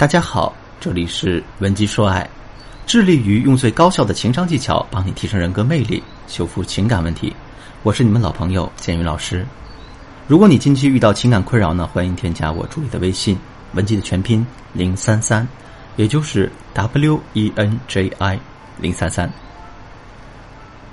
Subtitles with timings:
[0.00, 2.26] 大家好，这里是文姬说爱，
[2.86, 7.36] 致力于用最高效的情商技巧帮你提升人格魅力，修复情感问题。
[7.82, 9.46] 我是你们老朋友建宇老师。
[10.26, 13.36] 如果你近期遇到情感困扰呢，欢迎添加我助理的微信
[13.74, 15.46] 文姬的全拼零三三，
[15.96, 18.40] 也就是 W E N J I
[18.78, 19.30] 零三三。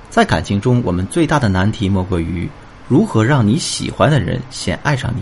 [0.09, 2.49] 在感情中，我们最大的难题莫过于
[2.89, 5.21] 如何让你喜欢的人先爱上你。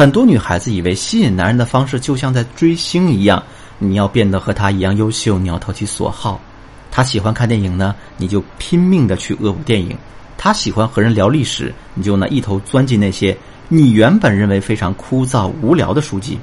[0.00, 3.42] 很多女孩子以为吸引男人的方式就像在追星一样，
[3.78, 6.40] 你要变得和他一样优秀，你要投其所好。
[6.90, 9.94] 他喜欢看电影呢，你就拼命的去恶补电影；
[10.38, 13.36] 他喜欢和人聊历史，你就呢一头钻进那些
[13.68, 16.38] 你原本认为非常枯燥无聊的书籍。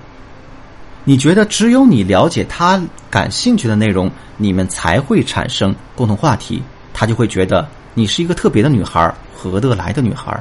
[1.04, 6.62] 你觉得只有你了解他感兴趣的内容，你们才会产生共同话题，
[6.94, 10.40] 他就会觉得你是一个特别的女孩，合得来的女孩。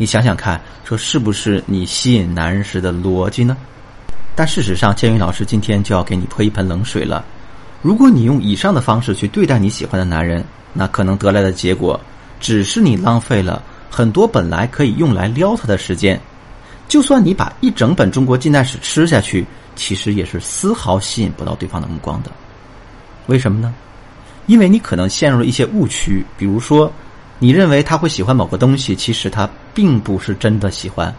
[0.00, 3.56] 你想想看，这是不是你吸引男人时的逻辑呢？
[4.36, 7.24] 但事实上，建宇老师今天就要给你泼一盆冷水了。
[7.82, 12.00] 如果你用以上的方式去对待你喜欢的男人，那可能得来的结果，
[12.38, 16.20] 只是你浪费了很多本来可以用来撩他的时间。
[16.86, 22.30] 就算你把一整本中国近代史吃下去，其实也是丝毫吸引不到对方的目光的。
[23.26, 23.74] 为什么呢？
[24.46, 26.92] 因为你可能陷入了一些误区，比如说。
[27.40, 31.14] 你认为他会喜欢某个东西，其实他并不是真的喜欢。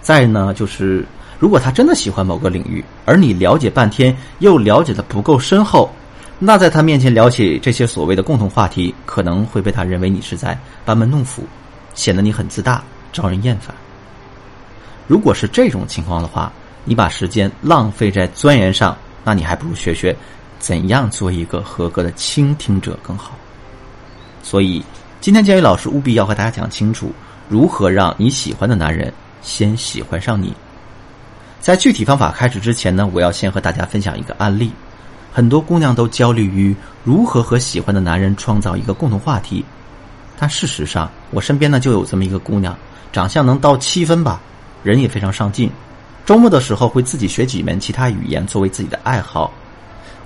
[0.00, 1.04] 再呢，就是
[1.38, 5.90] 如果他真的喜欢某个领域，而你了解半天又了解的不够深厚，
[6.38, 11.44] 那在他面前聊起这些所谓的共同话题，可能会被他认为你是在班门弄斧，
[11.94, 13.74] 显得你很自大，招人厌烦。
[15.06, 16.50] 如果是这种情况的话，
[16.84, 20.16] 你把时间浪费在钻研上，那你还不如学学
[20.58, 23.36] 怎样做一个合格的倾听者更好。
[24.42, 24.82] 所以。
[25.22, 27.12] 今天，建宇老师务必要和大家讲清楚，
[27.48, 30.52] 如何让你喜欢的男人先喜欢上你。
[31.60, 34.72] 在具体方法开始之前呢，我要先和大家分享一个案例。
[35.32, 36.74] 很多姑娘都焦虑于
[37.04, 39.64] 如何和喜欢的男人创造一个共同话题，
[40.36, 42.76] 但事实上，我身边呢就有这么一个姑娘，
[43.12, 44.40] 长相能到七分吧，
[44.82, 45.70] 人也非常上进，
[46.26, 49.52] 周末的时候会自己学几门其他语言作为自己的爱好。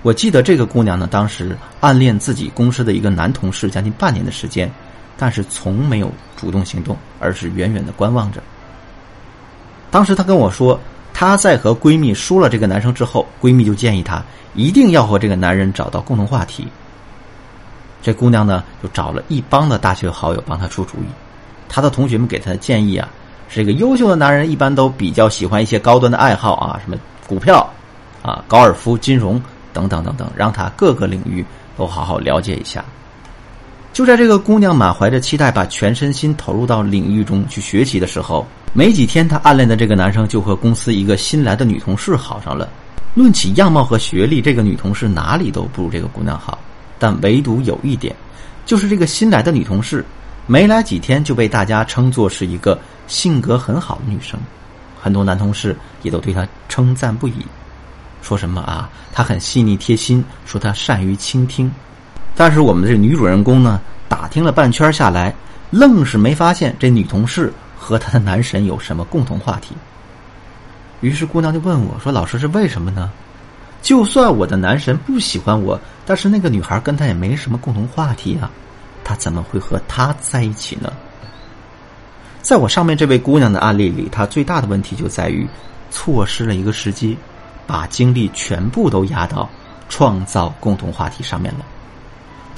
[0.00, 4.72] 我记得这个姑娘呢，当时暗恋自己公司的一个男同事将近半年的时间。
[5.18, 8.42] 但是从没有主动行动，而是远远的观望着。
[9.90, 10.78] 当时她跟我说，
[11.14, 14.22] 她在和闺蜜说了这个男生之后，闺蜜就建议她
[14.54, 16.68] 一定要和这个男人找到共同话题。
[18.02, 21.06] 这姑娘呢，就找了一帮的大学好友帮她出主意。
[21.68, 23.08] 她的同学们给她的建议啊，
[23.48, 26.96] 这个优秀的男人一般都比较喜欢一些高端的爱好啊，什么
[27.26, 27.68] 股票
[28.22, 31.44] 啊、高尔夫、金融等等等等，让她各个领域
[31.76, 32.84] 都好好了解一下。
[33.96, 42.68] 就在这个姑娘满怀着期待，把全身心投入到领域中去学习的时候，没几天，她暗恋的这个男生就和公司一个新来的女同事好上了。
[43.14, 46.58] 论起样貌和学历，这个女同事哪里都不如这个姑娘好，
[46.98, 48.14] 但唯独有一点，
[48.66, 50.04] 就是这个新来的女同事
[50.46, 54.38] 没来几天就被大家称作是一个性格很好的女生，
[55.00, 57.36] 很多男同事也都对她称赞不已，
[58.20, 61.72] 说什么啊，她很细腻贴心，说她善于倾听。
[62.36, 65.34] 但是我们的这女主人公呢，打听了半圈下来，
[65.70, 69.74] 愣是没发现这女同事和她的男神有什么共同话题。
[71.00, 73.10] 于是姑娘就问我说：“老师是为什么呢？
[73.82, 78.50] 就算我的男神不喜欢我，但是那个女孩跟他也没什么共同话题啊，
[79.02, 80.92] 他怎么会和他在一起呢？”
[82.42, 85.44] 在我上面这位姑娘的案例里，她最大的问题就在于
[85.90, 87.16] 错失了一个时机，
[87.66, 89.48] 把精力全部都压到
[89.88, 91.64] 创造共同话题上面了。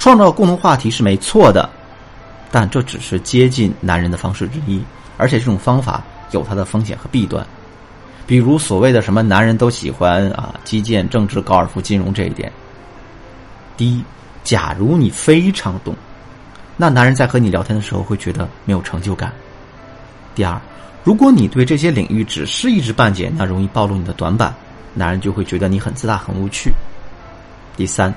[0.09, 1.69] 创造共同话题是没错的，
[2.49, 4.81] 但这只是接近男人的方式之一，
[5.17, 7.45] 而且这种方法有它的风险和弊端。
[8.25, 12.51] 比如所谓的什么男人都喜欢啊基建、政治、高尔夫、金融这一点。
[13.77, 14.03] 第一，
[14.43, 15.95] 假如你非常懂，
[16.75, 19.31] 那男人在和你聊天的时候会觉得没有成就感。
[20.33, 20.59] 第二，
[21.03, 24.51] 如果你对这些领域只是一知半解，那容易暴露你的短板，
[24.95, 26.71] 男人就会觉得你很自大、很无趣。
[27.77, 28.11] 第三，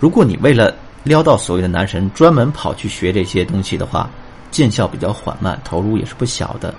[0.00, 0.74] 如果你为了
[1.04, 4.10] 撩到所谓的男神，专门跑去学这些东西的话，
[4.50, 6.74] 见效比较缓慢，投入也是不小的。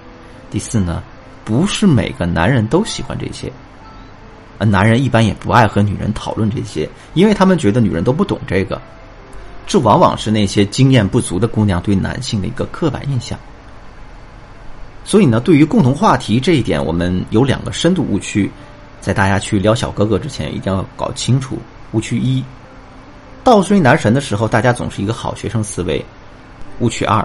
[0.51, 1.01] 第四呢，
[1.43, 3.51] 不是每个男人都喜欢这些，
[4.59, 8.81] 男人一般也不爱和女人讨论这些，因为他们觉得女人都不懂这个。
[9.67, 13.37] 这往往是那些经验不足的姑娘对男性的一个刻板印象。
[15.03, 18.49] 所以呢，对于共同话题这一点，我们有两个深度误区，
[19.01, 21.59] 在大家去撩小哥哥之前，一定要搞清楚。
[21.91, 22.43] 误区一。
[23.45, 26.03] 倒追男神的时候，大家总是一个好学生思维。
[26.79, 27.23] 误区二，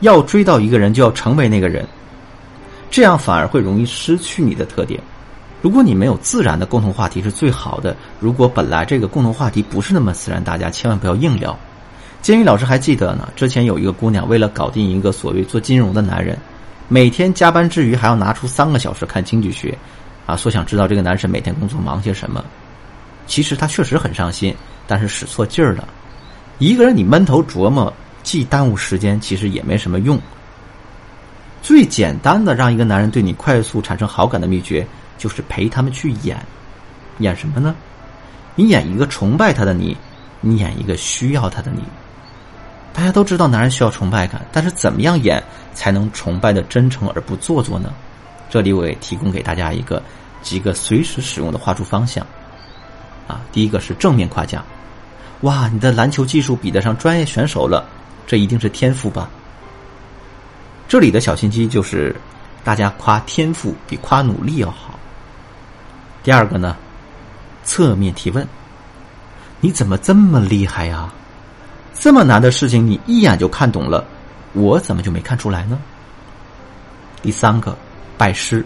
[0.00, 1.88] 要追到一个人就要成为那个人，
[2.90, 5.00] 这样反而会容易失去你的特点。
[5.62, 7.96] 如果你没有自然的共同话题是最好的。
[8.20, 11.58] 如果本来这个共同话题不是那么自然，大家千万不要硬聊。
[12.20, 16.36] 监狱老师还记得呢，之前有一个姑娘为了搞定一个所谓做金融的男人，
[16.88, 19.74] 每天加班之余还要拿出三个小时看经济学，
[20.26, 22.44] 啊，说想知道这个男神每天工作忙些什么。
[23.26, 24.54] 其实他确实很上心，
[24.86, 25.88] 但是使错劲儿了。
[26.58, 27.92] 一个人你闷头琢磨，
[28.22, 30.20] 既耽误时间，其实也没什么用。
[31.62, 34.86] 最简单的让一个男人对你快速产生好感的秘诀，
[35.16, 36.38] 就是陪他们去演。
[37.18, 37.74] 演什么呢？
[38.54, 39.96] 你演一个崇拜他的你，
[40.40, 41.82] 你演一个需要他的你。
[42.92, 45.42] 大家都知道男人需要崇拜感，但是怎么样演
[45.72, 47.92] 才能崇拜的真诚而不做作呢？
[48.48, 50.00] 这里我也提供给大家一个
[50.42, 52.24] 几个随时使用的话术方向。
[53.26, 54.64] 啊，第一个是正面夸奖，
[55.44, 57.86] 哇，你的篮球技术比得上专业选手了，
[58.26, 59.28] 这一定是天赋吧？
[60.88, 62.16] 这里的小心机就是，
[62.64, 64.98] 大家夸天赋比夸努力要好。
[66.22, 66.74] 第二个呢，
[67.62, 68.46] 侧面提问，
[69.60, 71.12] 你怎么这么厉害呀？
[71.92, 74.02] 这么难的事情你一眼就看懂了，
[74.54, 75.78] 我怎么就没看出来呢？
[77.20, 77.76] 第三个，
[78.16, 78.64] 拜师，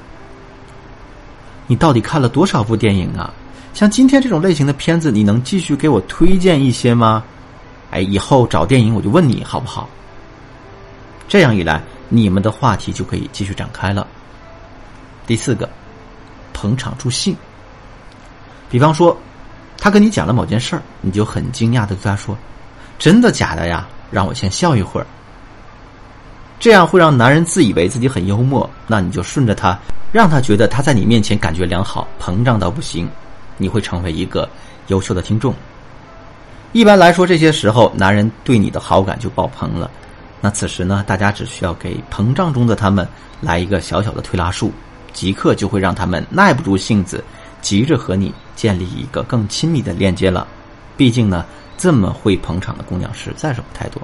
[1.66, 3.34] 你到底看了多少部电影啊？
[3.78, 7.22] 像今天这种类型的片子，你能继续给我推荐一些吗？
[7.92, 9.88] 哎，以后找电影我就问你好不好？
[11.28, 14.04] 这样一来，你们的话题就可以继续展开了。
[15.28, 15.70] 第四个，
[16.52, 17.36] 捧场助兴。
[18.68, 19.16] 比方说，
[19.78, 22.36] 他跟你讲了某件事儿，你就很惊讶的对他说
[22.98, 23.86] ：“真的假的呀？
[24.10, 25.06] 让我先笑一会儿。”
[26.58, 29.78] 这样会让男人自以为自己很幽默，那你就顺着他，
[30.10, 33.08] 让他觉得他在你面前感觉良好，膨胀到不行。
[33.58, 34.48] 你会成为一个
[34.86, 35.54] 优秀的听众。
[36.72, 39.90] 一般来说，这些时候男人对你的好感就爆棚了。
[40.40, 43.06] 那此时呢，大家只需要给膨胀中的他们
[43.40, 44.72] 来一个小小的推拉术，
[45.12, 47.24] 即刻就会让他们耐不住性子，
[47.60, 50.46] 急着和你建立一个更亲密的链接了。
[50.96, 51.44] 毕竟呢，
[51.76, 54.00] 这么会捧场的姑娘实在是不太多。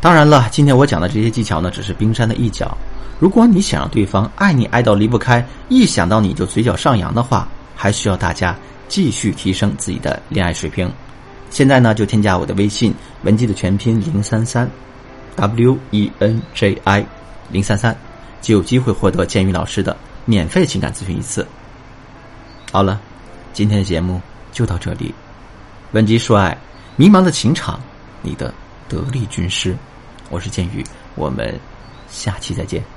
[0.00, 2.76] 当然了，今天我讲的这些技巧呢，只是冰山的一角。
[3.18, 8.56] 如果你想让对方爱你爱到离不开，一想到你就嘴角上扬的话，还需要大家
[8.88, 10.90] 继续提升自己的恋爱水平。
[11.50, 12.92] 现在呢，就添加我的微信
[13.22, 14.68] 文姬的全拼零三三
[15.36, 17.06] ，W E N J I
[17.50, 17.96] 零三三，
[18.40, 21.46] 就有机会获得建宇老师的免费情感咨询一次。
[22.72, 23.00] 好了，
[23.52, 24.20] 今天的节目
[24.50, 25.14] 就到这里。
[25.92, 26.58] 文姬说爱，
[26.96, 27.80] 迷茫的情场，
[28.22, 28.52] 你的
[28.88, 29.74] 得力军师，
[30.28, 30.84] 我是建宇，
[31.14, 31.58] 我们
[32.08, 32.95] 下期再见。